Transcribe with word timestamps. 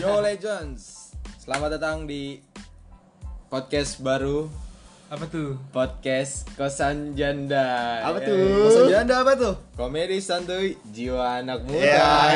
Yo 0.00 0.24
Legends, 0.24 1.12
selamat 1.44 1.76
datang 1.76 2.08
di 2.08 2.40
podcast 3.52 4.00
baru 4.00 4.48
Apa 5.12 5.28
tuh? 5.28 5.60
podcast 5.68 6.48
kosan 6.56 7.12
janda. 7.12 8.00
Apa 8.08 8.24
tuh? 8.24 8.40
Kosan 8.64 8.84
janda 8.88 9.20
apa 9.20 9.36
tuh? 9.36 9.54
Komedi 9.76 10.16
santuy 10.24 10.80
jiwa 10.88 11.44
anak 11.44 11.68
muda. 11.68 12.32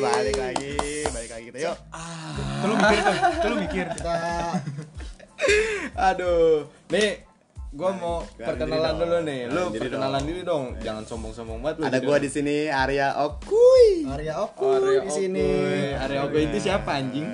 Balik 0.00 0.36
lagi, 0.40 0.72
balik 1.12 1.30
lagi 1.36 1.44
kita 1.52 1.58
yuk. 1.60 1.76
Tuh 2.56 2.66
lu 2.66 2.74
mikir 2.74 2.98
tuh, 3.04 3.16
tuh 3.20 3.48
lu 3.52 3.56
mikir. 3.60 3.86
Kita 3.92 4.14
Aduh, 6.08 6.64
nih 6.88 7.27
gua 7.70 7.90
mau 7.92 8.16
kenalin 8.26 8.46
perkenalan 8.46 8.92
dulu 8.94 9.06
dong. 9.10 9.22
nih. 9.22 9.40
Lu 9.40 9.50
Kenalin 9.50 9.68
diri 9.68 9.80
perkenalan 9.82 10.12
dong. 10.14 10.26
diri 10.26 10.42
dong, 10.42 10.64
jangan 10.78 11.02
sombong-sombong 11.04 11.58
banget 11.60 11.76
lu. 11.76 11.82
ada 11.82 11.90
jadi 11.92 12.06
gua 12.06 12.16
di 12.18 12.30
sini 12.30 12.56
Arya 12.66 13.08
Okuy. 13.20 13.84
Oh, 14.02 14.14
Arya 14.14 14.34
Arya 14.40 14.98
di 15.02 15.10
sini. 15.10 15.48
Arya 15.94 16.18
Okoy 16.24 16.42
itu 16.44 16.58
siapa 16.60 16.90
anjing? 16.94 17.28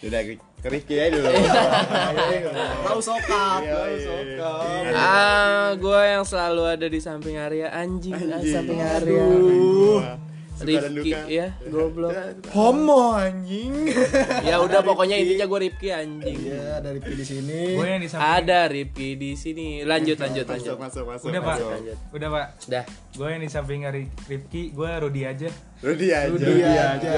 Udah 0.00 0.20
ke 0.60 0.68
Rifki 0.70 0.96
aja 0.96 1.12
dulu. 1.12 1.28
Tahu 2.86 3.00
sokap. 3.00 3.60
Iya, 3.60 3.72
Tahu 3.74 3.88
iya. 3.90 4.00
sokap. 4.00 4.84
Ah, 4.94 5.68
gue 5.74 6.00
yang 6.06 6.24
selalu 6.24 6.62
ada 6.70 6.86
di 6.86 7.00
samping 7.00 7.36
Arya 7.36 7.68
anjing, 7.68 8.16
Anjing. 8.16 8.48
samping 8.48 8.80
Arya. 8.80 9.24
Dan 9.24 10.33
Rifki 10.56 11.10
ya, 11.28 11.50
goblok. 11.66 12.14
Homo 12.56 13.12
anjing. 13.12 13.90
Ya 14.44 14.60
udah 14.60 14.80
pokoknya 14.80 15.16
intinya 15.16 15.44
gue 15.44 15.60
Rifki 15.64 15.88
anjing. 15.88 16.38
Iya, 16.46 16.78
dari 16.78 16.98
Rifki 16.98 17.14
di 17.14 17.24
sini. 17.24 17.60
Gue 17.74 17.86
yang 17.86 17.98
di 17.98 18.06
samping. 18.06 18.30
Ada 18.38 18.60
Rifki 18.68 19.08
di 19.14 19.30
sini. 19.34 19.66
Lanjut 19.82 20.14
lanjut 20.14 20.44
Masuk, 20.44 20.54
lanjut. 20.54 20.76
masuk, 20.78 21.04
masuk. 21.08 21.26
Udah 21.26 21.40
pak, 21.40 21.56
masuk. 21.56 21.96
udah 22.12 22.28
pak. 22.30 22.46
Dah. 22.66 22.84
Gue 23.10 23.28
yang 23.28 23.40
di 23.40 23.48
samping 23.48 23.80
Ri- 23.84 24.12
Rifki, 24.24 24.62
gue 24.70 24.90
Rudi 25.00 25.22
aja. 25.24 25.48
Rudi 25.80 26.08
aja. 26.10 26.30
Rudi 26.30 26.62
aja. 26.62 27.12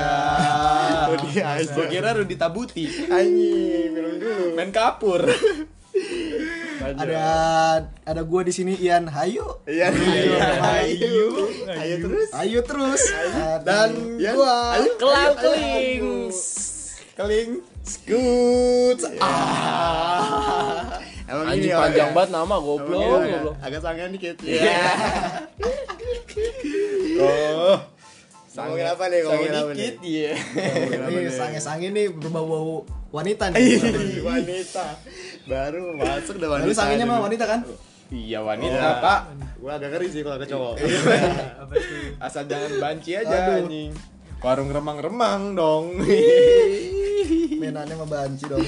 Rudi 1.10 1.32
aja. 1.38 1.70
Gua 1.70 1.86
kira 1.86 2.08
Rudi 2.12 2.34
Tabuti. 2.34 2.84
Anjing, 3.06 3.90
minum 3.90 4.14
dulu. 4.16 4.46
Main 4.54 4.70
kapur. 4.70 5.22
Ada 6.88 7.24
ada 8.04 8.22
gua 8.22 8.40
di 8.40 8.52
sini 8.52 8.76
Ian 8.76 9.06
Hayu 9.06 9.42
Iya, 9.64 9.90
Ayo, 9.90 10.36
ayo, 10.62 11.26
ayo 11.74 11.94
terus. 11.98 12.28
Ayo 12.32 12.60
terus 12.62 13.02
Dan 13.62 13.90
Iya. 14.16 14.30
gua, 14.32 14.54
ayo, 14.74 14.90
Kelang 14.94 15.34
keling. 15.36 16.04
Keling. 17.12 17.50
Scoot. 17.80 18.98
Ah. 19.18 20.98
Emang 21.24 21.46
Anjing 21.48 21.64
ini 21.64 21.72
panjang 21.72 21.82
orangnya. 22.04 22.14
banget 22.14 22.30
nama 22.32 22.54
goblok, 22.56 23.02
goblok. 23.02 23.54
agak 23.58 23.80
sangean 23.80 24.10
dikit. 24.10 24.36
Iya. 24.42 24.78
Oh. 27.16 27.80
Ngomongin 28.58 28.88
apa 28.88 29.04
nih? 29.06 29.20
Ngomongin 29.20 29.52
apa 29.52 29.68
nih? 29.68 29.76
dikit 29.76 29.96
ya. 30.02 30.32
Ngomongin 30.32 30.98
apa 30.98 31.10
ini 31.10 31.20
nih? 31.22 31.34
sange-sange 31.34 31.88
nih 31.90 32.06
berbau-bau 32.10 32.76
wanita 33.08 33.44
Ih, 33.52 33.76
nih 33.76 34.20
wanita 34.32 34.86
baru 35.44 35.94
masuk 35.94 36.34
udah 36.36 36.50
wanita 36.54 36.72
sangenya 36.74 37.04
mah 37.04 37.20
wanita 37.20 37.44
kan? 37.44 37.60
Iya 38.06 38.38
wanita 38.40 38.76
Iya. 38.76 38.90
pak. 38.98 39.20
gua 39.56 39.72
agak 39.74 39.88
ngeri 39.90 40.06
sih 40.06 40.20
kalau 40.20 40.36
ke 40.36 40.46
cowok? 40.46 40.74
Asal 42.18 42.44
jangan 42.44 42.72
banci 42.78 43.10
aja 43.12 43.36
Aduh. 43.36 43.62
anjing. 43.62 43.90
Warung 44.38 44.70
remang-remang 44.70 45.52
dong. 45.52 45.84
Mainannya 47.52 47.94
mah 47.94 48.06
banci 48.06 48.44
dong. 48.46 48.62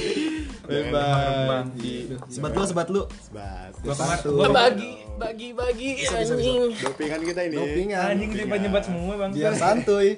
Banci. 0.68 1.94
Sebat 2.28 2.52
lu, 2.52 2.62
sebat 2.62 2.88
lu. 2.88 3.02
Sebat. 3.18 3.72
Kemarin, 3.80 4.20
Ah, 4.38 4.60
Bagi 4.60 4.90
bagi 5.18 5.48
bagi 5.50 5.88
anjing. 6.06 6.62
dopingan 6.76 7.20
kita 7.24 7.40
ini 7.42 7.56
Dopingan. 7.56 8.04
anjing 8.06 8.30
nyebat 8.30 8.58
nyebat 8.60 8.82
semua 8.84 9.14
bang. 9.16 9.30
Biar 9.32 9.50
santuy. 9.52 10.08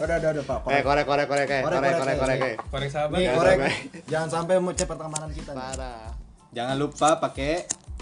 Udah, 0.00 0.16
udah, 0.18 0.30
udah, 0.32 0.44
Pak. 0.44 0.58
eh 0.66 0.80
korek 0.82 1.04
korek 1.04 1.26
korek 1.26 1.46
eh 1.46 1.60
Korek, 1.62 1.78
korek 1.78 1.92
korek, 1.94 1.94
korek 1.94 2.16
korek 2.18 2.38
eh 2.42 2.54
Korek 2.66 2.88
sahabat. 2.88 3.14
Nih, 3.14 3.24
Jangan 3.24 3.38
korek. 3.38 3.54
sampai. 3.54 3.72
Jangan 4.08 4.28
sampai 4.28 4.54
mencet 4.58 4.86
pertemanan 4.88 5.30
kita. 5.30 5.52
parah 5.52 6.02
Jangan 6.50 6.76
lupa 6.76 7.08
pakai 7.18 7.52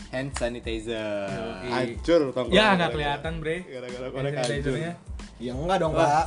hand 0.09 0.31
sanitizer. 0.33 1.29
hancur 1.63 2.21
tongkrong 2.31 2.51
Ya 2.51 2.73
nggak 2.73 2.91
kelihatan 2.91 3.33
bre. 3.37 3.57
gara-gara 3.63 4.07
korek 4.09 4.33
hancur. 4.35 4.75
Ya 5.37 5.53
enggak 5.53 5.79
dong, 5.79 5.93
Pak. 5.93 6.25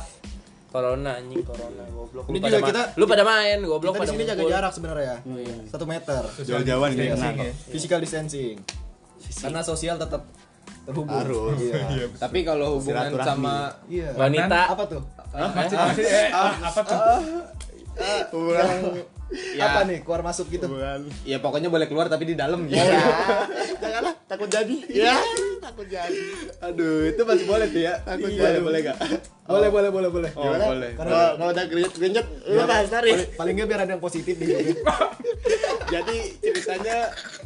Corona 0.74 1.10
anjing 1.14 1.38
corona 1.40 1.82
goblok. 1.86 2.24
Lu 2.26 2.34
Ini 2.34 2.38
pada 2.40 2.50
juga 2.50 2.66
kita- 2.66 2.86
lu 2.98 3.04
pada 3.06 3.22
main 3.22 3.58
goblok 3.62 3.94
Kita 3.94 4.00
pada 4.00 4.10
di 4.10 4.12
sini 4.12 4.24
jaga 4.26 4.42
jarak 4.44 4.72
sebenarnya. 4.74 5.16
Satu 5.70 5.84
meter. 5.86 6.22
jauh-jauhan 6.42 6.88
ini 6.90 6.98
kena 6.98 7.14
Distancing 7.14 7.36
kok 7.36 7.46
ya. 7.46 7.54
Physical 7.70 7.98
distancing. 8.02 8.56
Karena 9.38 9.60
sosial 9.62 9.96
tetap 9.96 10.22
terhubung. 10.84 11.14
harus 11.14 11.62
Iya. 11.62 12.10
Tapi 12.26 12.38
kalau 12.42 12.82
hubungan 12.82 13.06
sama 13.22 13.70
Iya. 13.86 14.10
Wanita. 14.12 14.60
Apa 14.68 14.82
tuh? 14.90 15.02
Masih, 15.30 15.76
masih, 15.76 16.04
eh, 16.04 16.28
apa 16.34 16.80
tuh? 16.82 16.98
hubungan 18.32 18.68
Ya. 19.54 19.66
Apa 19.66 19.80
nih? 19.84 19.98
Keluar 20.02 20.22
masuk 20.22 20.46
gitu. 20.48 20.66
hubungan 20.66 21.06
ya 21.22 21.38
pokoknya 21.38 21.66
boleh 21.66 21.86
keluar 21.86 22.06
tapi 22.06 22.22
di 22.24 22.34
dalam 22.34 22.66
gitu. 22.66 22.76
ya 22.76 23.02
janganlah 23.82 24.14
takut 24.26 24.46
jadi 24.46 24.76
ya 24.86 25.16
takut 25.74 25.90
jadi 25.90 26.22
Aduh, 26.62 27.10
itu 27.10 27.20
masih 27.20 27.44
boleh 27.44 27.66
tuh 27.66 27.82
ya. 27.82 27.94
Takut 28.00 28.30
boleh, 28.30 28.38
jadi. 28.38 28.62
boleh 28.62 28.78
gak? 28.80 28.96
Boleh, 29.44 29.68
boleh, 29.68 29.90
boleh, 29.90 30.08
boleh. 30.08 30.30
Oh, 30.32 30.42
Gimana? 30.46 30.64
boleh. 30.70 30.90
kalau 30.94 31.10
kalau 31.34 31.50
udah 31.50 31.64
keringet 31.66 31.92
keringet 31.92 32.26
lu 32.46 32.62
bahas 32.62 32.86
tadi 32.88 33.10
Paling, 33.10 33.30
paling 33.34 33.52
nggak 33.52 33.68
biar 33.68 33.80
ada 33.82 33.92
yang 33.92 34.00
positif 34.00 34.34
di 34.38 34.46
sini. 34.46 34.72
Jadi 35.94 36.16
ceritanya 36.38 36.96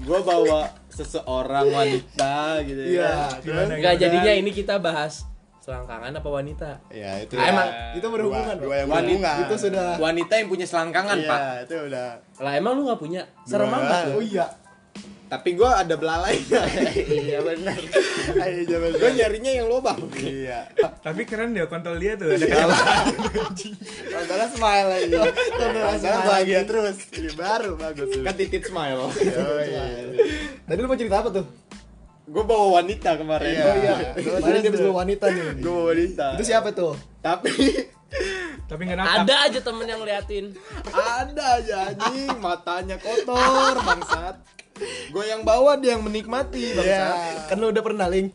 gua 0.05 0.21
bawa 0.21 0.61
seseorang 0.89 1.66
wanita 1.66 2.37
gitu 2.62 2.83
ya. 2.84 2.93
Iya. 2.93 3.12
Gimana? 3.41 3.93
jadinya 3.97 4.33
ini 4.37 4.50
kita 4.53 4.77
bahas 4.77 5.25
selangkangan 5.59 6.12
apa 6.15 6.28
wanita? 6.28 6.71
ya 6.89 7.19
itu 7.19 7.33
Ah, 7.34 7.41
ya. 7.41 7.49
emang 7.50 7.69
Itu 7.97 8.06
berhubungan, 8.09 8.55
dua, 8.56 8.65
dua 8.65 8.75
yang 8.78 8.89
Wanita 8.89 9.05
berhubungan 9.05 9.43
Itu 9.43 9.55
sudah 9.59 9.87
Wanita 9.97 10.33
yang 10.37 10.49
punya 10.49 10.66
selangkangan, 10.69 11.16
iya 11.19 11.28
Pak. 11.28 11.41
itu 11.65 11.75
udah 11.89 12.09
Lah 12.39 12.53
emang 12.53 12.72
lu 12.77 12.81
nggak 12.84 13.00
punya? 13.00 13.22
Serem 13.43 13.69
amat 13.69 14.12
Oh 14.12 14.21
iya. 14.21 14.47
Tapi 15.28 15.61
gua 15.61 15.84
ada 15.84 15.94
belalainya. 16.00 16.62
iya 17.28 17.39
benar 17.44 17.77
gua 18.97 19.11
nyarinya 19.12 19.53
yang 19.53 19.69
lobang. 19.69 20.00
iya 20.16 20.65
Tapi 21.05 21.28
keren 21.28 21.53
dia 21.53 21.69
kontol 21.69 22.00
dia 22.00 22.16
tuh. 22.16 22.33
Ada 22.33 22.47
kayak 22.49 22.69
Tontonnya 24.09 24.49
smile 24.49 24.89
lagi 24.89 25.06
Tontonnya 25.12 26.21
bahagia 26.25 26.61
terus 26.65 26.97
Ini 27.12 27.31
baru 27.37 27.77
bagus 27.77 28.09
Kan 28.25 28.34
titit 28.34 28.65
smile. 28.65 29.09
Oh 29.09 29.61
iya 29.61 29.84
Tadi 30.65 30.78
lu 30.81 30.89
mau 30.89 30.97
cerita 30.97 31.21
apa 31.21 31.28
tuh? 31.28 31.47
gua 32.28 32.45
bawa 32.45 32.66
wanita 32.84 33.16
kemarin. 33.16 33.49
Iya. 33.56 33.65
Oh 33.65 33.77
iya. 33.81 33.95
Kemarin 34.21 34.60
dia 34.60 34.72
bisa 34.72 34.84
wanita 34.93 35.25
nih. 35.33 35.65
Gua 35.65 35.72
bawa 35.72 35.84
wanita. 35.97 36.27
Itu 36.37 36.45
siapa 36.45 36.69
tuh? 36.77 36.93
Tapi 37.25 37.53
tapi 38.69 38.81
nggak 38.84 38.99
natap. 39.00 39.25
Ada 39.25 39.34
aja 39.49 39.60
temen 39.65 39.87
yang 39.89 40.03
liatin. 40.05 40.47
ada 40.93 41.45
aja 41.56 41.75
anjing 41.89 42.28
matanya 42.37 42.97
kotor 43.00 43.81
bangsat. 43.81 44.37
Gue 45.09 45.25
yang 45.25 45.43
bawa 45.43 45.77
dia 45.77 45.94
yang 45.94 46.03
menikmati 46.03 46.72
bangsat. 46.72 46.87
Iya 46.87 47.47
Kan 47.47 47.56
lu 47.56 47.69
udah 47.69 47.81
pernah 47.81 48.06
link. 48.06 48.31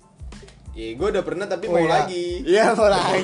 Iya, 0.74 0.98
gue 0.98 1.08
udah 1.08 1.22
pernah 1.22 1.46
tapi 1.46 1.70
Oh, 1.70 1.78
mau 1.78 1.86
iya. 1.86 1.92
lagi. 1.96 2.26
Iya 2.42 2.74
mau 2.74 2.90
lagi 2.90 3.22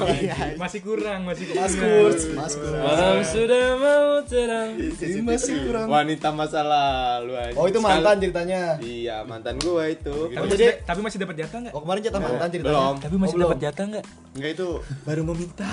Masih 0.53 0.85
kurang, 0.85 1.25
masih 1.25 1.49
kurang. 1.49 1.57
Mas 1.59 1.73
Kurs, 1.73 2.21
Mas 2.29 2.53
Kurs. 2.53 2.77
Malam 2.77 3.15
sudah 3.25 3.65
mau 3.73 4.05
terang. 4.21 4.69
Ini 4.77 5.19
masih 5.19 5.55
kurang. 5.65 5.87
Wanita 5.89 6.29
masa 6.29 6.61
lalu 6.61 7.33
anjing. 7.33 7.57
Oh 7.57 7.65
itu 7.65 7.81
mantan 7.81 8.21
ceritanya. 8.21 8.77
Iya, 8.77 9.25
mantan 9.25 9.57
gue 9.57 9.83
itu. 9.89 10.13
Tapi, 10.29 10.37
Oh, 10.37 10.45
masih, 10.45 10.61
jadi- 10.61 10.77
tapi 10.85 10.99
masih 11.01 11.17
dapat 11.19 11.35
jatah 11.39 11.57
nggak? 11.59 11.73
Oh 11.73 11.81
kemarin 11.81 11.99
cerita 11.99 12.19
mantan 12.21 12.47
ceritanya. 12.47 12.69
Belum. 12.69 12.95
Tapi 13.01 13.15
masih 13.17 13.33
Oh, 13.33 13.41
dapat 13.41 13.57
jatah 13.59 13.85
nggak? 13.89 14.05
Enggak 14.29 14.51
itu 14.53 14.67
Baru 15.01 15.21
meminta. 15.25 15.69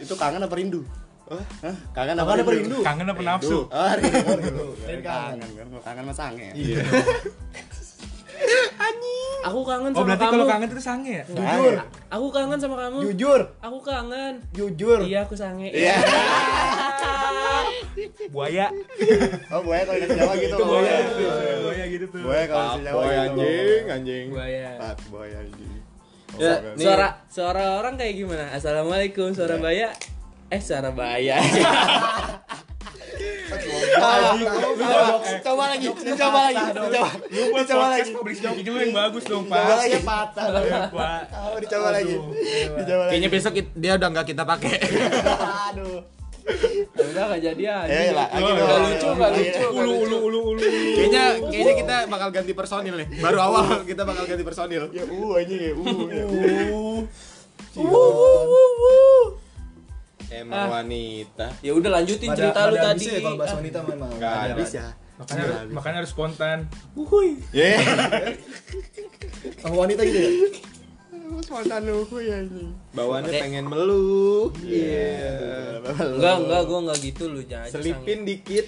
Itu 0.00 0.14
kangen 0.16 0.40
apa 0.40 0.54
rindu? 0.56 0.80
Hah? 1.24 1.44
Kangen 1.90 2.14
apa 2.14 2.26
Kangen 2.26 2.42
apa 2.44 2.50
rindu? 2.52 2.68
rindu? 2.68 2.78
Kangen 2.82 3.06
apa 3.08 3.22
nafsu? 3.22 3.58
Oh 3.64 3.92
rindu 3.96 4.20
Rindu. 4.84 5.02
Kangen 5.02 5.40
kan 5.40 5.66
Kangen 5.80 6.04
sama 6.04 6.14
sange 6.14 6.48
Iya. 6.52 6.84
Aku 9.44 9.60
kangen 9.62 9.92
Oh 9.92 10.00
sama 10.00 10.06
berarti 10.10 10.24
kamu. 10.24 10.32
kalau 10.34 10.46
kangen 10.48 10.68
itu 10.68 10.80
sange 10.80 11.12
ya? 11.14 11.24
Jujur, 11.26 11.74
Aku 12.08 12.26
kangen 12.28 12.58
sama 12.58 12.76
kamu. 12.78 12.98
jujur, 13.06 13.40
Aku 13.60 13.78
kangen. 13.78 14.34
jujur. 14.50 14.98
Iya, 15.00 15.18
aku 15.22 15.34
sange. 15.34 15.68
Iya 15.68 15.96
Buaya. 18.30 18.66
Oh 19.48 19.60
buaya 19.62 19.82
kalau 19.84 20.00
di 20.00 20.08
Jawa 20.10 20.34
gitu 20.34 20.50
Itu 20.50 20.64
buaya. 20.64 20.96
Oh, 20.96 21.14
iya. 21.14 21.54
Buaya 21.60 21.84
gitu 21.86 22.04
tuh. 22.08 22.20
Buaya 22.20 22.44
kalau 22.44 22.64
di 22.66 22.82
Jawa 22.82 22.96
Boy 22.96 23.06
gitu 23.06 23.20
anjing, 23.20 23.84
anjing. 23.86 24.26
Buaya. 24.28 24.70
Pak 24.76 24.96
buaya 25.08 25.36
anjing 25.38 25.72
Ya, 26.34 26.54
Oh. 26.58 26.74
Suara 26.74 27.08
suara 27.30 27.78
orang 27.78 27.94
kayak 27.94 28.14
gimana? 28.16 28.50
Assalamualaikum, 28.50 29.30
suara 29.30 29.54
baya. 29.56 29.94
Eh, 30.52 30.60
suara 30.60 30.90
baya. 30.92 31.40
Coba 35.44 35.64
lagi, 35.70 35.86
coba 36.18 36.40
lagi, 36.50 36.64
coba. 36.74 37.10
Coba 37.62 37.86
lagi. 37.94 38.10
lu 38.66 38.78
yang 38.82 38.94
bagus 38.96 39.24
dong, 39.28 39.44
Coba 39.46 39.62
Pak. 39.62 39.78
lagi 39.86 39.98
patah. 40.02 40.44
Iya, 40.50 40.80
Pak. 40.90 41.20
Oh, 41.30 41.56
dicoba 41.62 41.88
lagi. 41.94 42.14
Dicoba 42.74 43.02
lagi. 43.06 43.10
Kayaknya 43.14 43.28
besok 43.30 43.52
dia 43.76 43.92
udah 43.94 44.08
nggak 44.10 44.26
kita 44.34 44.42
pakai. 44.42 44.74
Aduh. 45.70 46.02
Udah 46.92 47.24
enggak 47.24 47.40
jadi 47.40 47.64
aja. 47.64 47.88
Ya, 47.88 48.12
lah, 48.12 48.26
lagi 48.28 48.50
Nggak 48.52 48.68
dong. 48.68 48.82
lucu, 48.84 49.08
nggak 49.16 49.30
Lagi. 49.32 49.48
lucu. 49.48 49.64
Ulu 49.72 49.92
ulu 50.04 50.16
ulu 50.28 50.38
ulu. 50.52 50.60
kayaknya 50.60 51.24
kayaknya 51.40 51.74
kita 51.80 51.96
bakal 52.10 52.28
ganti 52.34 52.52
personil 52.52 52.94
nih. 53.00 53.08
Baru 53.22 53.38
awal 53.40 53.64
kita 53.88 54.02
bakal 54.04 54.24
ganti 54.28 54.44
personil. 54.44 54.82
Ya 54.92 55.04
uh 55.08 55.32
anjing 55.40 55.60
ya. 55.62 55.72
Uh. 55.72 56.04
ya, 56.12 56.24
uh. 56.28 57.00
Emang 60.34 60.66
wanita. 60.72 61.46
Ya 61.60 61.72
udah 61.72 61.90
lanjutin 61.92 62.28
Pada- 62.28 62.38
cerita 62.40 62.60
lu 62.64 62.76
tadi. 62.76 63.04
ya 63.06 63.18
kalau 63.20 63.36
bahas 63.36 63.50
Ah. 63.50 63.58
wanita 63.58 63.78
memang. 63.84 64.10
Nggak 64.12 64.32
Ada, 64.32 64.50
habis 64.50 64.70
ya. 64.72 64.86
Makanya 65.14 65.42
harus, 65.44 65.70
makanya 65.70 65.96
harus 66.02 66.10
spontan. 66.10 66.58
Ye. 67.52 67.70
Sama 69.62 69.74
wanita 69.78 70.02
gitu 70.02 70.18
ya? 70.18 70.30
Spontan 71.34 71.82
nuhu 71.84 72.16
ya 72.18 72.36
ini. 72.40 72.68
Bawaannya 72.92 73.30
Oke. 73.30 73.40
pengen 73.40 73.64
meluk. 73.64 74.52
Iya. 74.60 75.80
Enggak, 75.84 76.36
enggak, 76.40 76.62
gua 76.64 76.78
enggak 76.84 76.98
gitu 77.00 77.24
lu 77.26 77.40
jangan 77.42 77.68
Selipin 77.70 78.24
dikit. 78.24 78.66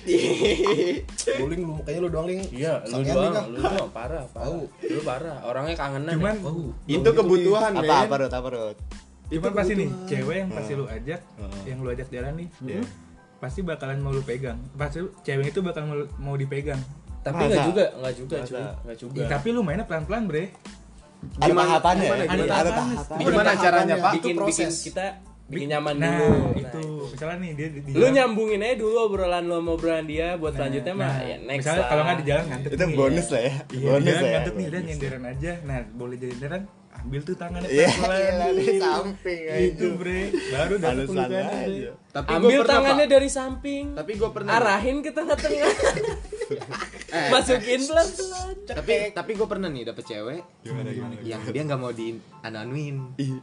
Luling 1.41 1.63
lu, 1.63 1.75
kayaknya 1.81 2.01
lu 2.01 2.09
doang 2.09 2.27
ling. 2.27 2.41
Iya, 2.49 2.81
lu 2.87 3.01
doang, 3.03 3.35
ah. 3.35 3.45
lu 3.47 3.59
doang 3.59 3.91
parah, 3.91 4.25
parah. 4.31 4.57
Lu 4.83 5.01
parah, 5.03 5.37
orangnya 5.43 5.75
kangenan. 5.75 6.15
Cuman 6.17 6.37
ya. 6.37 6.47
Oh. 6.47 6.71
Itu 6.87 7.09
kebutuhan, 7.13 7.71
men. 7.73 7.87
Apa 7.87 7.95
apa 8.05 8.15
Rut? 8.19 8.33
Apa 8.33 8.49
Rut? 8.51 8.77
Cuman 9.29 9.53
pasti 9.53 9.73
nih, 9.75 9.89
cewek 10.07 10.37
yang 10.37 10.49
pasti 10.49 10.73
lu 10.73 10.85
ajak, 10.85 11.21
Heeh. 11.21 11.63
yang 11.67 11.79
lu 11.81 11.89
ajak 11.89 12.09
jalan 12.09 12.33
nih, 12.37 12.49
Iya. 12.65 12.83
pasti 13.37 13.61
bakalan 13.61 13.99
mau 13.99 14.11
lu 14.11 14.23
pegang. 14.23 14.59
Pasti 14.73 15.03
cewek 15.21 15.51
itu 15.51 15.61
bakal 15.61 15.83
mau, 15.85 15.97
mau 16.17 16.35
dipegang. 16.35 16.79
Tapi 17.21 17.35
Masa? 17.37 17.47
enggak 17.49 17.67
juga, 17.67 17.85
enggak 17.93 18.15
juga, 18.17 18.37
cuy. 18.41 18.63
Enggak 18.63 18.97
juga. 18.97 19.19
Ya, 19.19 19.27
tapi 19.29 19.49
lu 19.51 19.61
mainnya 19.61 19.83
pelan-pelan, 19.83 20.23
Bre. 20.25 20.55
Ada 21.37 21.53
tahapannya. 21.53 22.07
gimana, 22.07 22.23
ya? 22.23 22.29
Ada 22.29 22.45
tahapannya. 22.47 22.97
tahapan. 22.97 23.17
Gimana 23.19 23.51
caranya. 23.57 23.95
Pak? 23.97 24.13
Itu 24.13 24.15
bikin 24.23 24.35
bikin 24.37 24.37
proses. 24.39 24.75
kita 24.81 25.07
bikin 25.47 25.69
nyaman 25.69 25.95
Nah, 25.97 26.11
dulu. 26.13 26.39
itu. 26.55 26.85
Nah, 26.87 27.05
Misalnya 27.09 27.37
nih 27.41 27.53
dia 27.53 27.69
di 27.73 27.81
Lu 27.93 28.07
nyambungin 28.09 28.61
aja 28.61 28.75
dulu 28.77 28.97
obrolan 29.01 29.43
lu 29.43 29.55
sama 29.57 29.71
obrolan 29.73 30.05
dia 30.05 30.37
buat 30.37 30.53
selanjutnya 30.53 30.93
mah 30.93 31.07
nah, 31.09 31.23
ya 31.25 31.37
next 31.41 31.65
misalnya 31.65 31.85
kalau 31.87 32.03
nggak 32.05 32.17
di 32.17 32.25
jalan 32.27 32.45
ngantuk 32.47 32.71
Itu 32.71 32.85
nih. 32.85 32.95
bonus 32.95 33.27
lah 33.27 33.41
ya. 33.41 33.53
Iya, 33.73 33.87
Bonus 33.89 34.07
lah 34.07 34.21
ya. 34.21 34.33
ngantuk 34.37 34.55
nih, 34.55 34.67
bonus. 34.67 34.85
nyenderan 34.85 35.23
aja. 35.25 35.53
Nah, 35.65 35.79
boleh 35.89 36.17
nyenderan, 36.21 36.63
ambil 36.99 37.21
tuh 37.23 37.35
tangannya 37.35 37.69
Iya, 37.69 37.89
pelan-pelan. 37.93 38.17
gila, 38.19 38.47
dari 38.49 38.77
samping 38.79 39.41
aja. 39.45 39.61
Itu, 39.63 39.87
Bre. 39.95 40.21
Baru 40.49 40.75
pelukannya, 40.77 41.43
aja. 41.45 41.91
Tapi 42.09 42.29
Ambil 42.33 42.61
tangannya 42.65 43.05
Pak. 43.05 43.13
dari 43.13 43.29
samping. 43.29 43.85
Tapi 43.93 44.13
gue 44.15 44.31
pernah. 44.31 44.51
arahin 44.55 44.97
ke 45.01 45.11
tengah-tengah. 45.11 45.73
Eh, 47.07 47.27
Masukin 47.27 47.83
pelan-pelan. 47.83 48.55
tapi 48.67 48.95
tapi 49.11 49.31
gue 49.35 49.47
pernah 49.47 49.67
nih 49.67 49.83
dapet 49.85 50.05
cewek 50.05 50.43
Gimana 50.61 50.91
gimana? 50.91 51.15
yang 51.21 51.43
dia 51.45 51.63
nggak 51.65 51.81
mau 51.81 51.91
di 51.91 52.15
anu-anuin. 52.41 53.15
Ih, 53.17 53.39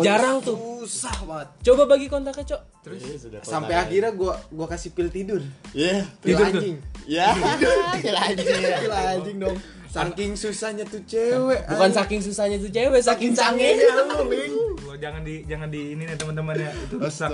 Jarang 0.00 0.40
tuh. 0.40 0.56
Susah 0.80 1.12
banget. 1.22 1.48
Coba 1.62 1.82
bagi 1.86 2.06
kontaknya, 2.06 2.44
Cok. 2.46 2.62
terus 2.80 3.00
sudah 3.18 3.40
Sampai 3.42 3.74
kontak. 3.74 3.84
akhirnya 3.86 4.12
gue 4.12 4.32
gua 4.48 4.66
kasih 4.66 4.90
pil 4.92 5.08
tidur. 5.08 5.40
Iya. 5.72 6.08
Pil 6.20 6.32
Tidur 6.32 6.46
anjing. 6.46 6.76
Ya. 7.04 7.28
Gila 7.98 8.20
anjing. 8.22 8.60
Gila 8.80 8.98
anjing 9.10 9.36
dong. 9.38 9.56
Saking 9.92 10.32
susahnya 10.32 10.84
tuh 10.84 11.04
cewek. 11.04 11.60
Bukan 11.68 11.90
saking 11.92 12.20
susahnya 12.20 12.56
tuh 12.56 12.68
cewek, 12.68 12.96
saking 12.98 13.36
sangenya 13.36 13.92
lu. 13.92 14.72
Lo 14.82 14.96
jangan 14.96 15.20
di 15.20 15.44
jangan 15.44 15.68
di 15.68 15.92
ini 15.92 16.02
nih 16.02 16.16
teman-teman 16.16 16.56
ya. 16.56 16.72
Itu 16.72 16.96
rusak 16.96 17.28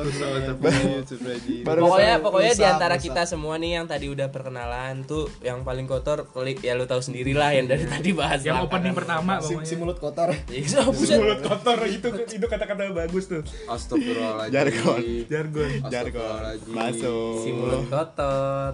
Pokoknya 1.62 2.18
pokoknya 2.18 2.52
di 2.52 2.64
antara 2.64 2.96
kita 2.96 3.22
semua 3.24 3.56
nih 3.56 3.78
yang 3.78 3.86
tadi 3.86 4.10
udah 4.10 4.28
perkenalan 4.28 5.04
tuh 5.04 5.30
yang 5.40 5.62
paling 5.62 5.86
kotor 5.86 6.26
klik 6.28 6.58
ya 6.58 6.74
lu 6.74 6.84
tahu 6.84 6.98
sendiri 6.98 7.30
lah 7.30 7.54
yang 7.54 7.66
dari 7.66 7.86
tadi 7.86 8.10
bahas 8.10 8.42
Yang 8.42 8.66
opening 8.66 8.90
pertama 8.92 9.38
Si, 9.38 9.54
pokoknya. 9.54 9.66
si 9.66 9.74
mulut 9.76 9.98
kotor. 9.98 10.28
Iya, 10.50 10.82
buset. 10.84 11.18
mulut 11.20 11.40
kotor 11.40 11.78
itu 11.86 12.08
itu 12.10 12.46
kata-kata 12.46 12.90
bagus 12.90 13.24
tuh. 13.28 13.42
Astagfirullahaladzim. 13.68 14.50
Jargon. 14.50 15.00
Jargon. 15.30 15.70
Jargon. 15.86 16.42
Masuk. 16.68 17.38
Si 17.38 17.50
mulut 17.52 17.86
kotor. 17.86 18.72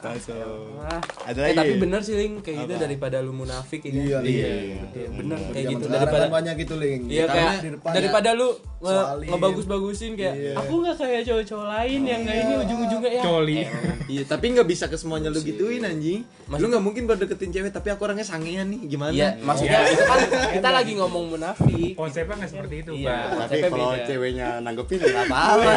Masuk. 0.00 0.80
Ada 1.22 1.38
Eh 1.38 1.44
lagi? 1.44 1.58
tapi 1.58 1.72
bener 1.76 2.00
sih 2.00 2.14
Ling 2.16 2.40
kayak 2.40 2.56
gitu 2.64 2.74
Apa? 2.74 2.82
Daripada 3.02 3.18
lu 3.18 3.34
munafik 3.34 3.82
ini. 3.82 4.06
Iya, 4.06 4.18
Iya. 4.22 4.46
Iya, 4.94 5.08
bener 5.10 5.38
kayak 5.50 5.66
Zaman 5.66 5.72
gitu 5.74 5.84
daripada 5.90 6.26
banyak 6.30 6.54
gitu 6.54 6.74
ling. 6.78 7.00
Iya 7.10 7.24
kayak 7.26 7.54
daripada 7.82 8.30
lu 8.30 8.48
nge 8.78 8.94
ngebagus-bagusin 9.26 10.10
kayak 10.14 10.34
Iya. 10.38 10.52
aku 10.54 10.72
nggak 10.82 10.96
kayak 10.98 11.22
cowok-cowok 11.26 11.66
lain 11.66 12.00
yang 12.06 12.20
nggak 12.22 12.36
ini 12.38 12.52
ujung-ujungnya 12.62 13.10
ya. 13.10 13.22
Coli. 13.26 13.58
Iya, 14.06 14.22
tapi 14.26 14.44
nggak 14.54 14.68
bisa 14.70 14.84
ke 14.86 14.94
semuanya 14.94 15.34
lu 15.34 15.42
gituin 15.42 15.82
anjing. 15.82 16.22
Lu 16.46 16.66
nggak 16.70 16.84
mungkin 16.84 17.02
baru 17.10 17.26
deketin 17.26 17.50
cewek 17.50 17.74
tapi 17.74 17.90
aku 17.90 18.06
orangnya 18.06 18.22
sangean 18.22 18.70
nih. 18.70 18.80
Gimana? 18.86 19.10
Iya, 19.10 19.28
maksudnya 19.42 19.82
itu 19.90 20.02
kan 20.06 20.18
kita 20.54 20.68
lagi 20.70 20.92
ngomong 20.94 21.24
munafik. 21.28 21.98
Konsepnya 21.98 22.34
nggak 22.38 22.50
seperti 22.54 22.74
itu, 22.86 22.90
Iya. 23.02 23.34
Pak. 23.34 23.50
Tapi 23.50 23.66
kalau 23.66 23.90
ceweknya 23.98 24.48
nanggepin 24.62 24.98
nggak 25.00 25.26
apa-apa. 25.26 25.74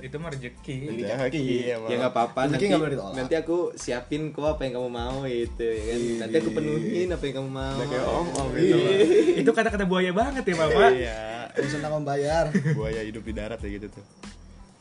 Itu 0.00 0.16
mah 0.16 0.30
rezeki. 0.32 0.76
Rezeki. 0.96 1.44
Ya 1.68 1.76
nggak 1.76 2.12
apa-apa. 2.12 2.40
Nanti, 2.48 2.72
nanti 3.12 3.34
aku 3.36 3.76
siapin 3.76 4.32
kok 4.32 4.46
apa 4.46 4.64
yang 4.64 4.80
kamu 4.80 4.88
mau 4.88 5.25
gitu 5.26 5.64
ya 5.64 5.82
kan. 5.82 5.98
Nanti 6.22 6.36
aku 6.38 6.50
penuhin 6.50 7.08
apa 7.10 7.22
yang 7.22 7.34
kamu 7.36 7.50
mau. 7.50 7.74
Udah 7.74 7.86
kayak 7.86 8.06
om 8.06 8.28
om 8.32 8.48
gitu. 8.52 8.76
Itu 9.36 9.50
kata-kata 9.50 9.84
buaya 9.84 10.10
banget 10.10 10.44
ya, 10.44 10.54
Bapak. 10.56 10.90
Iya. 10.92 11.18
urusan 11.56 11.80
tentang 11.80 11.94
membayar. 11.96 12.44
Buaya 12.76 13.00
hidup 13.00 13.24
di 13.24 13.32
darat 13.32 13.56
ya 13.58 13.68
gitu 13.72 13.88
tuh. 13.88 14.04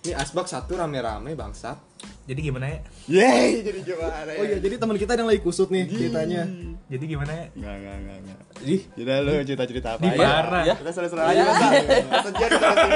Ini 0.06 0.14
asbak 0.14 0.46
satu 0.46 0.76
rame-rame 0.76 1.34
bangsat. 1.34 1.80
Jadi 2.28 2.40
gimana 2.42 2.70
ya? 2.70 2.80
Yeay, 3.10 3.64
jadi 3.64 3.80
gimana 3.82 4.30
ya? 4.30 4.38
Oh 4.38 4.46
iya, 4.46 4.58
jadi 4.62 4.76
teman 4.78 4.98
kita 4.98 5.16
yang 5.16 5.26
lagi 5.26 5.42
kusut 5.42 5.72
nih 5.72 5.88
ceritanya. 5.88 6.46
Jadi 6.86 7.04
gimana 7.08 7.32
ya? 7.32 7.46
Enggak, 7.56 7.74
enggak, 7.74 7.96
enggak, 7.96 8.18
enggak. 8.22 8.40
Ih, 8.66 8.82
Jadi 8.92 9.10
lu 9.24 9.34
cerita-cerita 9.42 9.90
apa 9.96 10.02
Di 10.04 10.10
aja? 10.12 10.20
parah. 10.20 10.64
Ya. 10.68 10.76
Kita 10.78 10.92
selalu-selalu 10.94 11.26
aja, 11.26 11.44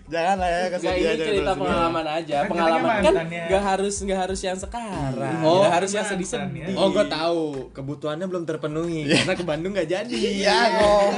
Jangan 0.08 0.36
lah 0.36 0.48
ya, 0.48 0.58
Gak 0.58 0.70
kesejian 0.74 1.12
ini 1.12 1.20
cerita 1.22 1.52
pengalaman 1.52 2.06
aja. 2.08 2.36
Kan 2.38 2.48
Pengalaman 2.48 2.80
kan 2.80 2.96
kan 2.98 3.12
mantannya. 3.14 3.42
gak 3.46 3.62
harus 3.62 3.94
nggak 3.98 4.18
harus 4.18 4.40
yang 4.40 4.56
sekarang. 4.56 5.36
Oh, 5.40 5.60
Nggak 5.60 5.74
harus 5.74 5.90
yang 5.90 6.00
mantannya. 6.02 6.24
sedih-sedih. 6.24 6.74
Oh, 6.74 6.88
gue 6.88 7.04
tahu. 7.06 7.42
Kebutuhannya 7.70 8.26
belum 8.26 8.44
terpenuhi 8.44 9.00
karena 9.06 9.34
ke 9.34 9.44
Bandung 9.44 9.72
nggak 9.72 9.84
jadi. 9.86 10.16
Iya, 10.16 10.58
ngomong. 10.74 11.12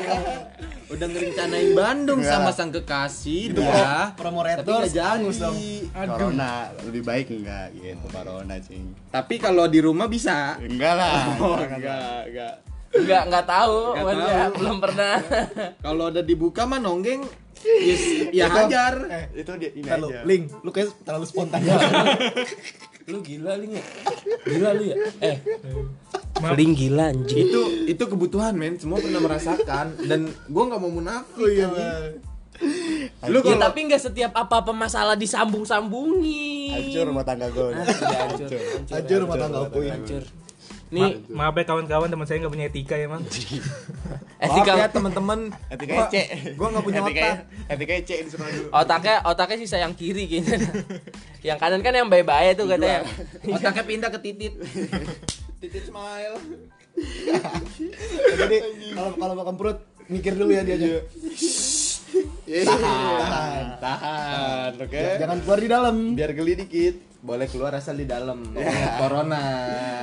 Udah 0.90 1.06
ngerencanain 1.06 1.70
Bandung 1.72 2.18
Enggak. 2.18 2.34
sama 2.34 2.50
sang 2.50 2.70
kekasih 2.72 3.42
Itu 3.48 3.62
dia. 3.62 4.10
promo 4.12 4.42
Tapi 4.42 4.58
retor 4.58 4.74
nggak 4.76 4.90
jadi. 4.90 5.06
bagus 5.16 5.36
dong. 5.38 5.56
Corona 5.92 6.50
lebih 6.82 7.02
baik 7.04 7.26
enggak 7.32 7.66
gitu, 7.72 8.06
corona 8.10 8.54
cing. 8.58 8.90
Tapi 9.06 9.34
kalau 9.36 9.64
di 9.64 9.78
rumah 9.78 10.06
bisa. 10.06 10.58
Enggak 10.58 10.94
lah. 10.94 11.38
Oh, 11.38 11.54
lah. 11.54 11.62
enggak, 11.68 12.18
enggak. 12.26 12.54
Enggak 12.90 13.22
enggak 13.22 13.46
tahu, 13.46 13.78
Nggak 13.88 14.02
maksudnya 14.02 14.34
tahu. 14.42 14.54
belum 14.58 14.76
pernah. 14.80 15.14
Kalau 15.78 16.04
udah 16.10 16.24
dibuka 16.24 16.62
mah 16.64 16.80
nonggeng 16.80 17.22
yes, 17.64 18.02
ya 18.32 18.46
hajar. 18.48 18.94
Eh, 19.08 19.24
itu 19.44 19.50
dia 19.60 19.70
ini 19.74 19.86
Ntar 19.88 19.98
lu, 20.00 20.08
aja. 20.08 20.20
Ling, 20.24 20.42
lu 20.64 20.70
kayak 20.72 20.88
terlalu 21.04 21.26
spontan. 21.28 21.60
lu 23.10 23.18
gila 23.26 23.58
Ling 23.58 23.72
ya? 23.74 23.84
Gila 24.46 24.70
lu 24.76 24.82
ya? 24.86 24.96
Eh. 25.20 25.36
Maaf. 26.40 26.56
Ling 26.56 26.72
gila 26.72 27.10
anjing. 27.10 27.48
Itu 27.50 27.62
itu 27.84 28.04
kebutuhan 28.06 28.54
men, 28.56 28.78
semua 28.80 29.02
pernah 29.02 29.20
merasakan 29.20 29.98
dan 30.08 30.30
gua 30.48 30.62
nggak 30.72 30.80
mau 30.80 30.92
munafik. 30.92 31.42
Oh 31.42 31.48
iya, 31.50 31.68
anjing. 31.68 32.30
Lu 33.28 33.40
Ya 33.40 33.56
tapi 33.56 33.88
nggak 33.88 34.00
setiap 34.00 34.32
apa-apa 34.36 34.72
masalah 34.76 35.16
disambung-sambungin. 35.16 36.76
hancur 36.76 37.04
rumah 37.08 37.24
tangga 37.24 37.48
gue. 37.48 37.72
Ah, 37.72 37.84
sudah 37.88 38.18
hancur. 38.28 38.60
Hancur 38.88 39.18
rumah 39.24 39.36
tangga 39.40 39.58
aku 39.64 39.80
ya. 39.80 39.96
Hancur. 39.96 40.22
Ma 40.24 40.49
Nih, 40.90 41.22
maaf 41.30 41.54
ya 41.54 41.62
kawan-kawan 41.62 42.10
teman 42.10 42.26
saya 42.26 42.42
nggak 42.42 42.50
punya 42.50 42.66
etika 42.66 42.98
ya, 42.98 43.06
Mang. 43.06 43.22
Maaf 44.40 44.42
etika 44.42 44.72
ya 44.74 44.86
teman-teman. 44.90 45.38
Etika 45.70 46.10
C. 46.10 46.14
Gua 46.58 46.68
nggak 46.74 46.82
punya 46.82 47.00
Etika 47.06 47.20
otak. 47.22 47.38
Etika 47.70 47.92
C 48.02 48.10
disuruh 48.26 48.48
dulu. 48.50 48.68
otaknya 48.74 49.14
otaknya 49.22 49.56
sisa 49.62 49.76
yang 49.78 49.94
kiri 49.94 50.26
kayaknya. 50.26 50.58
yang 51.54 51.58
kanan 51.62 51.80
kan 51.86 51.94
yang 51.94 52.10
baik-baik 52.10 52.58
tuh 52.58 52.66
katanya. 52.66 53.06
Otaknya 53.54 53.84
pindah 53.86 54.10
ke 54.10 54.18
titit. 54.18 54.52
titit 55.62 55.84
smile. 55.86 56.36
Jadi 58.34 58.56
kalau 58.96 59.10
kalau 59.14 59.34
makan 59.38 59.54
perut 59.54 59.78
mikir 60.10 60.34
dulu 60.34 60.50
ya 60.50 60.66
dia 60.66 60.74
aja. 60.74 60.90
Tahan, 62.50 63.64
tahan, 63.78 64.70
oke. 64.82 65.02
Jangan 65.22 65.38
keluar 65.46 65.60
di 65.62 65.68
dalam. 65.70 65.96
Biar 66.18 66.34
geli 66.34 66.58
dikit. 66.66 67.09
Boleh 67.20 67.46
keluar 67.46 67.76
asal 67.76 67.94
di 67.94 68.08
dalam. 68.08 68.40
Ingat 68.50 68.96
Corona. 68.96 69.42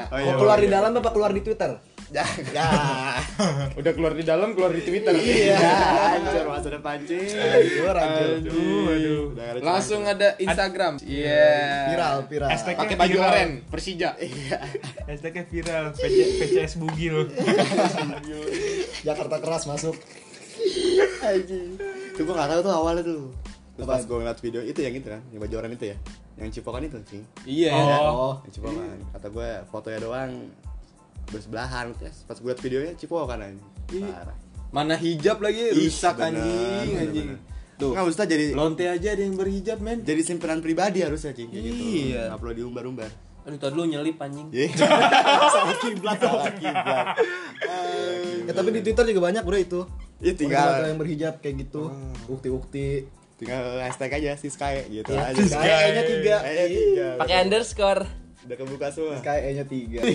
Oh, 0.08 0.18
iya, 0.22 0.26
Mau 0.30 0.40
keluar 0.40 0.58
iya. 0.62 0.66
di 0.66 0.70
dalam 0.70 0.92
apa 0.94 1.10
keluar 1.10 1.32
di 1.34 1.42
Twitter? 1.42 1.72
Ya. 2.08 2.24
Udah 3.80 3.92
keluar 3.92 4.16
di 4.16 4.24
dalam, 4.24 4.56
keluar 4.56 4.72
di 4.72 4.80
Twitter. 4.80 5.12
Iya, 5.12 5.60
hancur 5.60 6.48
masa 6.48 6.72
depan 6.72 7.04
cing. 7.04 7.28
Hancur, 7.36 7.92
hancur. 7.92 8.28
Aduh, 8.48 8.86
aduh. 8.88 9.24
Udah 9.36 9.44
nggak 9.44 9.56
ada 9.58 9.66
Langsung 9.66 10.02
ada 10.08 10.30
Instagram. 10.40 10.94
Iya. 11.04 11.52
Viral, 11.92 12.18
viral. 12.32 12.48
Hashtag- 12.48 12.80
Pakai 12.80 12.96
baju 12.96 13.12
Viral. 13.12 13.28
oren, 13.28 13.50
Persija. 13.68 14.10
Hashtagnya 15.04 15.44
viral, 15.52 15.86
PC, 15.92 16.18
PCS 16.40 16.74
Bugil. 16.80 17.28
Jakarta 19.08 19.36
keras 19.42 19.68
masuk. 19.68 19.96
Anjing. 21.20 21.76
Itu 22.14 22.22
gua 22.24 22.34
enggak 22.40 22.50
tahu 22.56 22.62
tuh 22.64 22.74
awalnya 22.74 23.04
tuh. 23.04 23.22
Terus 23.76 23.86
pas 23.86 24.02
gua 24.08 24.18
ngeliat 24.24 24.40
video 24.40 24.62
itu 24.64 24.80
yang 24.80 24.96
itu 24.96 25.06
kan, 25.06 25.22
yang 25.30 25.42
baju 25.44 25.56
orang 25.60 25.72
itu 25.76 25.86
ya. 25.92 25.98
Yang 26.38 26.62
cipokan 26.62 26.86
itu, 26.86 26.98
cing. 27.06 27.24
Iya. 27.44 27.74
Oh. 28.13 28.38
Yang 28.46 28.62
cipokan. 28.62 28.98
Kata 29.13 29.27
gue 29.34 29.50
fotonya 29.74 30.00
doang 30.01 30.32
bersebelahan 31.27 31.91
terus 32.00 32.24
pas 32.24 32.39
gue 32.39 32.48
liat 32.48 32.62
videonya 32.63 32.94
cipokan 32.96 33.39
aja. 33.44 33.65
Parah. 33.91 34.38
Mana 34.72 34.96
hijab 35.00 35.39
lagi 35.39 35.72
rusak 35.75 36.20
bener, 36.20 36.44
anjing, 36.44 36.88
bener, 36.88 37.03
anjing. 37.03 37.27
bener. 37.36 37.39
Tuh. 37.77 37.91
Nggak 37.94 38.06
usah 38.10 38.25
jadi 38.25 38.46
Lonte 38.58 38.86
aja 38.89 39.13
ada 39.13 39.22
yang 39.22 39.38
berhijab, 39.38 39.77
men. 39.79 40.01
jadi 40.01 40.22
simpenan 40.25 40.65
pribadi 40.65 41.06
harusnya 41.06 41.36
cing 41.36 41.53
kayak 41.53 41.63
gitu. 41.67 41.84
Iya. 42.13 42.34
Nggak 42.34 42.39
perlu 42.41 42.53
diumbar-umbar. 42.58 43.12
Aduh, 43.48 43.60
tadi 43.63 43.74
lu 43.79 43.84
nyelip 43.88 44.20
anjing. 44.20 44.48
Iya. 44.51 44.70
Salah 45.56 45.77
kiblat, 45.79 46.20
salah 46.20 46.51
kiblat. 46.51 47.15
Ya 48.44 48.51
tapi 48.51 48.70
di 48.75 48.82
Twitter 48.84 49.06
juga 49.08 49.22
banyak 49.32 49.44
bro 49.48 49.56
itu. 49.56 49.82
Ya 50.20 50.36
tinggal 50.36 50.84
yang 50.84 51.00
berhijab 51.00 51.39
kayak 51.39 51.67
gitu. 51.67 51.88
Ukti-ukti. 52.27 53.08
Tinggal 53.38 53.62
hashtag 53.77 54.12
aja 54.13 54.32
si 54.34 54.50
Sky 54.50 54.86
gitu 54.91 55.13
Iya. 55.13 55.29
aja. 55.29 55.41
Sky 55.41 55.70
E-nya 55.70 56.03
tiga. 56.03 56.36
E-nya 56.41 56.67
tiga. 56.67 57.08
Pakai 57.22 57.36
underscore. 57.39 58.03
Udah 58.44 58.56
kebuka 58.56 58.88
semua. 58.89 59.15
Sky 59.17 59.39
E-nya 59.46 59.63
tiga. 59.63 60.01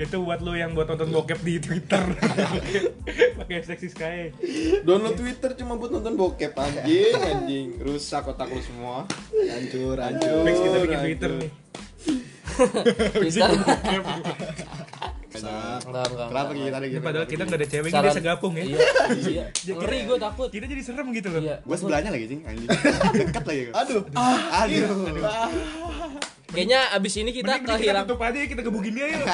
Itu 0.00 0.24
buat 0.24 0.40
lu 0.40 0.56
yang 0.56 0.72
buat 0.72 0.88
nonton 0.88 1.12
bokep 1.12 1.44
di 1.44 1.60
Twitter. 1.60 2.00
Pakai 3.38 3.54
hashtag 3.54 3.78
Siskae. 3.78 4.32
Download 4.80 5.12
Twitter 5.12 5.52
cuma 5.54 5.76
buat 5.76 5.92
nonton 5.92 6.16
bokep 6.16 6.56
anjing, 6.56 7.20
anjing. 7.20 7.68
Rusak 7.76 8.24
otak 8.24 8.48
lu 8.48 8.64
semua. 8.64 9.04
Hancur, 9.28 10.00
hancur. 10.00 10.40
Next 10.40 10.60
kita 10.60 10.78
bikin. 10.80 10.98
Twitter 11.04 11.30
nih. 11.36 11.50
Twitter. 13.12 13.50
Banyak. 15.40 15.80
Enggak, 15.88 16.04
enggak. 16.12 16.28
Kenapa 16.28 16.50
kita 16.52 16.76
ada 16.76 16.86
gitu? 16.86 17.02
padahal 17.02 17.26
kita 17.26 17.42
nggak 17.48 17.60
ada 17.60 17.68
cewek, 17.68 17.90
Saran- 17.90 18.04
kita 18.04 18.18
segapung 18.20 18.52
ya. 18.56 18.64
Iya, 18.64 18.78
iya. 19.26 19.44
Ngeri 19.80 19.98
gue 20.04 20.18
takut. 20.20 20.48
Kita 20.52 20.66
jadi 20.68 20.82
serem 20.84 21.06
gitu 21.16 21.28
loh. 21.32 21.42
Iya. 21.42 21.56
Gue 21.64 21.76
sebelahnya 21.76 22.10
lagi 22.12 22.26
cing, 22.28 22.42
anjing. 22.44 22.68
Dekat 23.18 23.44
lagi. 23.48 23.60
gua. 23.68 23.74
Aduh. 23.82 24.02
Aduh. 24.60 24.88
Kayaknya 26.50 26.80
abis 26.98 27.14
ini 27.22 27.30
kita 27.30 27.62
kehilangan. 27.62 28.10
tutup 28.10 28.26
aja 28.26 28.38
kita 28.42 28.60
gebugin 28.66 28.94
dia 28.98 29.06
yuk. 29.06 29.26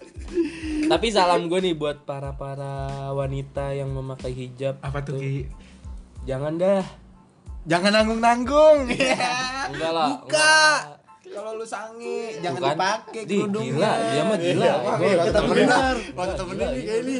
Tapi 0.92 1.06
salam 1.10 1.50
gue 1.50 1.60
nih 1.60 1.74
buat 1.74 2.06
para 2.06 2.38
para 2.38 3.10
wanita 3.12 3.74
yang 3.74 3.90
memakai 3.90 4.32
hijab. 4.32 4.78
Apa 4.80 5.02
tuh 5.02 5.18
Ki? 5.18 5.50
Jangan 6.24 6.56
dah. 6.56 6.84
Jangan 7.68 7.90
nanggung-nanggung. 8.00 8.88
Enggak 8.88 9.92
lah. 9.92 10.08
Buka. 10.24 10.58
Kalau 11.38 11.54
lu 11.54 11.62
sange, 11.62 12.18
jangan 12.42 12.58
Bukan. 12.58 12.74
dipakai 12.74 13.22
Di, 13.22 13.36
kerudungnya. 13.38 13.70
gila, 13.70 13.92
dia 14.04 14.22
mah 14.24 14.36
gila. 14.36 14.66
Gua- 14.74 14.98
Kita 15.22 15.40
benar. 15.44 15.94
Waktu 16.10 16.34
temennya 16.34 16.66
nih 16.68 16.82
kayak 16.82 17.00
ini. 17.00 17.18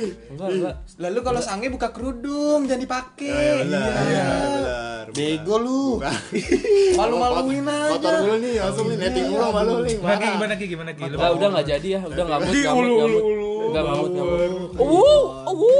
Lalu 0.99 1.19
kalau 1.23 1.39
sange 1.41 1.67
buka 1.71 1.89
kerudung, 1.89 2.67
jangan 2.67 2.83
dipakai. 2.83 3.31
Iya, 3.31 3.55
benar. 3.63 5.05
Bego 5.09 5.57
lu. 5.57 6.03
Malu-maluin 6.99 7.63
aja. 7.63 7.95
Kotor 7.95 8.15
dulu 8.19 8.37
nih, 8.41 8.55
langsung 8.59 8.87
nih 8.89 8.97
netting 8.99 9.27
mulu 9.31 9.47
malu 9.49 9.75
nih. 9.81 9.97
Gimana 9.97 10.55
Ki? 10.55 10.65
Gimana 10.67 10.91
Ki? 10.93 11.03
Lu 11.05 11.15
Enggak, 11.15 11.31
udah 11.33 11.49
enggak 11.49 11.67
jadi 11.71 11.89
ya. 11.89 12.01
Udah 12.03 12.25
ngamut, 12.27 12.51
ngamut. 12.51 13.23
Enggak 13.69 13.83
ngamut, 13.85 14.11
ngamut. 14.11 14.71
Awu, 14.75 15.03
awu, 15.47 15.71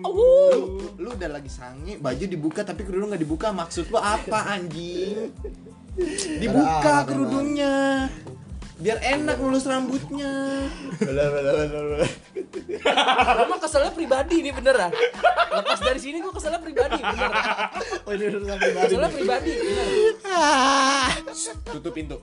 awu. 0.00 0.26
Lu, 0.48 0.60
lu 0.96 1.08
udah 1.10 1.30
lagi 1.32 1.50
sange, 1.50 1.98
baju 1.98 2.24
dibuka 2.24 2.62
tapi 2.62 2.86
kerudung 2.86 3.10
nggak 3.10 3.20
dibuka. 3.20 3.50
Maksud 3.50 3.90
lu 3.90 3.98
apa 3.98 4.54
anjing? 4.54 5.34
Dibuka 6.38 7.04
kerudungnya. 7.04 8.06
Biar 8.78 9.02
enak 9.02 9.42
ngelus 9.42 9.66
rambutnya. 9.66 10.62
Benar, 11.02 11.28
benar, 11.34 11.54
benar. 11.66 12.06
Gua 13.34 13.46
mah 13.50 13.58
keselnya 13.58 13.90
pribadi 13.90 14.38
nih 14.38 14.54
beneran. 14.54 14.94
Lepas 15.50 15.82
dari 15.82 15.98
sini 15.98 16.22
gua 16.22 16.30
keselnya 16.30 16.62
pribadi, 16.62 17.02
bener. 17.02 17.30
Oh, 18.06 18.12
ini 18.14 18.24
urusan 18.30 18.54
pribadi. 18.54 18.86
Keselnya 18.86 19.10
pribadi, 19.10 19.50
bener. 19.58 19.86
Tutup 21.74 21.90
pintu. 21.90 22.22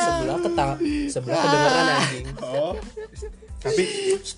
Sebelah 0.00 0.38
ketang, 0.40 0.70
sebelah 1.10 1.36
kedengeran 1.36 1.86
anjing. 1.92 2.24
Oh, 2.40 2.72
Tapi 3.62 3.84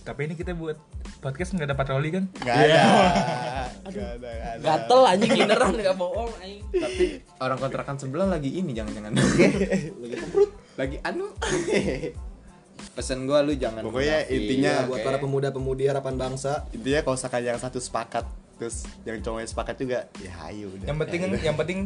tapi 0.05 0.21
ini 0.29 0.35
kita 0.37 0.53
buat 0.53 0.77
podcast 1.25 1.57
nggak 1.57 1.65
ada 1.65 1.75
patroli 1.75 2.09
kan? 2.13 2.25
enggak 2.37 2.57
ada. 2.61 2.81
Enggak 3.85 4.09
ada, 4.15 4.29
enggak 4.29 4.53
ada. 4.53 4.65
Gatel 4.65 5.01
anjing 5.03 5.31
beneran 5.35 5.73
enggak 5.73 5.97
bohong. 5.97 6.31
Tapi 6.71 7.05
orang 7.41 7.59
kontrakan 7.59 7.97
sebelah 7.97 8.29
lagi 8.29 8.51
ini 8.53 8.71
jangan-jangan. 8.71 9.13
lagi 10.05 10.17
kemprut. 10.21 10.51
Lagi 10.77 10.97
anu. 11.01 11.33
Pesen 12.95 13.25
gua 13.25 13.41
lu 13.41 13.55
jangan 13.55 13.83
Pokoknya 13.83 14.23
munafik. 14.23 14.37
intinya 14.37 14.73
Ya, 14.77 14.87
buat 14.87 15.01
para 15.03 15.19
pemuda-pemudi 15.19 15.85
harapan 15.89 16.15
bangsa. 16.15 16.69
Intinya 16.71 17.01
kalau 17.01 17.17
misalkan 17.17 17.43
yang 17.43 17.59
satu 17.59 17.79
sepakat, 17.79 18.25
terus 18.55 18.85
yang 19.03 19.19
cowoknya 19.19 19.49
sepakat 19.49 19.77
juga, 19.79 19.99
ya 20.21 20.31
ayo 20.47 20.71
udah. 20.71 20.87
Yang 20.87 20.99
penting 21.03 21.19
Ya, 21.19 21.27
udah. 21.27 21.41
yang 21.43 21.57
penting 21.57 21.79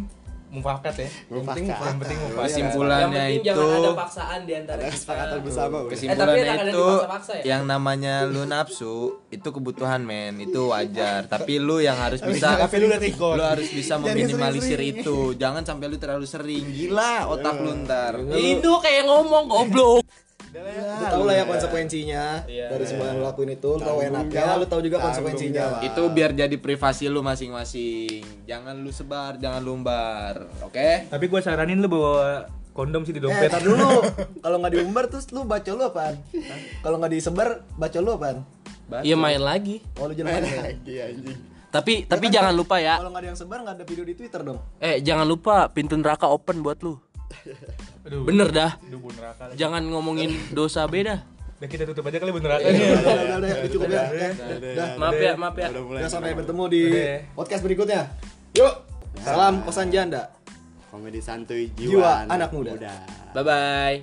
mufakat 0.48 0.94
ya. 0.96 1.08
Yang 1.28 1.44
penting 1.44 1.66
Mufakat. 1.68 1.88
yang 1.88 1.98
penting 2.00 2.18
mufakat. 2.18 2.38
Yang 2.38 2.48
kesimpulannya 2.48 3.08
penting 3.22 3.38
itu 3.38 3.46
jangan 3.48 3.78
ada 3.78 3.90
paksaan 3.94 4.40
di 4.42 4.52
antara 4.56 4.78
ada 4.78 4.90
kesepakatan 4.92 5.38
bersama. 5.44 5.76
Eh, 5.76 5.82
tapi 5.82 5.90
kesimpulannya 5.92 6.42
ada 6.48 6.70
itu 6.70 6.86
ya? 6.88 7.42
yang 7.44 7.62
namanya 7.68 8.14
lu 8.24 8.42
nafsu 8.48 8.94
itu 9.28 9.48
kebutuhan 9.48 10.00
men 10.02 10.34
itu 10.40 10.60
wajar 10.72 11.20
tapi 11.28 11.52
lu 11.60 11.76
yang 11.80 11.98
harus 12.00 12.20
bisa 12.24 12.56
Tapi 12.56 12.76
lu 12.80 12.88
lu 12.88 13.44
harus 13.44 13.68
bisa 13.68 13.94
meminimalisir 14.00 14.80
itu 14.80 15.36
jangan 15.36 15.62
sampai 15.62 15.86
lu 15.88 15.96
terlalu 16.00 16.24
sering 16.24 16.64
gila 16.72 17.28
otak 17.28 17.56
lu 17.60 17.72
ntar 17.84 18.14
Itu 18.36 18.80
kayak 18.80 19.04
ngomong 19.06 19.44
goblok. 19.46 20.27
Lu 20.60 21.04
tau 21.04 21.22
lah 21.22 21.34
ya 21.34 21.44
konsekuensinya 21.44 22.24
Iya. 22.44 22.66
dari 22.68 22.84
semua 22.84 23.06
yang 23.06 23.18
lu 23.18 23.24
lakuin 23.24 23.50
itu. 23.50 23.70
Lu 23.70 23.78
Tanggung 23.78 24.04
enaknya, 24.04 24.42
lu 24.54 24.64
tahu 24.64 24.80
juga 24.80 24.98
konsekuensinya. 25.00 25.54
jawab. 25.78 25.80
itu 25.84 26.02
biar 26.10 26.30
jadi 26.32 26.56
privasi 26.56 27.04
lu 27.06 27.20
masing-masing 27.20 28.20
jangan 28.44 28.74
lu 28.74 28.90
sebar 28.90 29.36
jangan 29.36 29.60
lu 29.60 29.74
umbar 29.74 30.46
oke 30.60 30.90
Tapi 31.06 31.24
gua 31.26 31.38
saranin 31.38 31.76
lu 31.76 31.88
bawa 31.88 32.46
kondom 32.70 33.02
sih 33.02 33.10
di 33.10 33.18
Eh, 33.18 33.24
dompet. 33.24 33.48
tar 33.48 33.58
dulu. 33.60 33.90
Kalau 34.38 34.56
nggak 34.56 34.72
diumbar 34.72 35.04
terus 35.06 35.26
lu 35.28 35.42
baca 35.42 35.66
lu 35.68 35.82
apaan? 35.82 36.14
Kalau 36.78 36.96
nggak 36.96 37.12
disebar, 37.12 37.48
baca 37.72 37.98
lu 37.98 38.10
apaan? 38.12 38.46
Iya 39.00 39.14
main 39.14 39.38
lagi. 39.38 39.82
Oh, 39.96 40.06
lu 40.06 40.14
jangan 40.14 40.32
Main 40.32 40.44
main. 40.44 40.62
lagi 40.64 40.94
anjing. 40.96 41.38
Tapi 41.68 41.92
tapi 42.04 42.26
jangan 42.28 42.50
lupa 42.50 42.78
ya. 42.78 42.96
Kalau 42.96 43.10
nggak 43.10 43.20
ada 43.20 43.28
yang 43.28 43.36
sebar, 43.36 43.58
nggak 43.60 43.76
ada 43.76 43.84
video 43.84 44.00
di 44.02 44.14
Twitter 44.14 44.40
dong. 44.40 44.56
Eh 44.78 44.98
jangan 44.98 45.22
lupa 45.24 45.68
pintu 45.68 45.92
neraka 45.94 46.24
open 46.26 46.60
buat 46.60 46.80
lu. 46.80 46.96
Aduh. 48.08 48.24
Bener 48.24 48.48
dah. 48.48 48.72
Aduh 48.80 49.12
neraka. 49.12 49.52
Jangan 49.52 49.84
ngomongin 49.84 50.32
dosa 50.56 50.88
beda. 50.88 51.20
Udah 51.58 51.68
kita 51.68 51.84
tutup 51.90 52.06
aja 52.06 52.22
kali 52.22 52.30
bu 52.30 52.38
neraka 52.40 52.62
Udah, 52.64 52.72
nih. 52.72 52.80
udah, 52.80 52.98
udah, 53.02 53.14
udah, 53.18 53.36
udah, 53.36 53.68
cukup 53.68 53.88
ya. 53.90 54.04
Udah. 54.08 54.88
Maaf 54.96 55.18
ya, 55.18 55.32
maaf 55.36 55.56
ya. 55.58 55.68
Udah 55.74 56.08
sampai 56.08 56.32
bertemu 56.32 56.64
di 56.70 56.82
podcast 57.36 57.62
berikutnya. 57.66 58.08
Yuk. 58.56 58.74
Salam 59.20 59.60
kosan 59.66 59.90
janda. 59.92 60.32
Komedi 60.88 61.20
santuy 61.20 61.68
Jiwa 61.76 62.24
jiwa, 62.24 62.32
anak 62.32 62.48
muda. 62.54 62.72
Bye 63.36 63.44
bye. 63.44 63.96